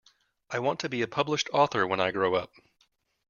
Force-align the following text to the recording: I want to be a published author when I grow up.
I 0.49 0.57
want 0.57 0.79
to 0.79 0.89
be 0.89 1.03
a 1.03 1.07
published 1.07 1.47
author 1.53 1.85
when 1.85 1.99
I 1.99 2.09
grow 2.09 2.33
up. 2.33 2.51